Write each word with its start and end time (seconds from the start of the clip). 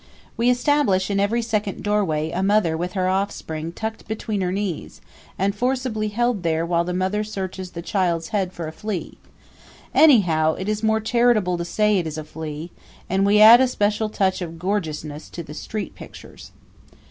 We 0.35 0.49
establish 0.49 1.11
in 1.11 1.19
every 1.19 1.43
second 1.43 1.83
doorway 1.83 2.31
a 2.31 2.41
mother 2.41 2.75
with 2.75 2.93
her 2.93 3.07
offspring 3.07 3.71
tucked 3.71 4.07
between 4.07 4.41
her 4.41 4.51
knees 4.51 4.99
and 5.37 5.53
forcibly 5.55 6.07
held 6.07 6.41
there 6.41 6.65
while 6.65 6.83
the 6.83 6.91
mother 6.95 7.23
searches 7.23 7.69
the 7.69 7.83
child's 7.83 8.29
head 8.29 8.51
for 8.51 8.67
a 8.67 8.71
flea; 8.71 9.19
anyhow, 9.93 10.55
it 10.55 10.67
is 10.67 10.81
more 10.81 11.01
charitable 11.01 11.55
to 11.55 11.65
say 11.65 11.99
it 11.99 12.07
is 12.07 12.17
a 12.17 12.23
flea; 12.23 12.71
and 13.11 13.27
we 13.27 13.39
add 13.39 13.61
a 13.61 13.67
special 13.67 14.09
touch 14.09 14.41
of 14.41 14.57
gorgeousness 14.57 15.29
to 15.29 15.43
the 15.43 15.53
street 15.53 15.93
pictures. 15.93 16.51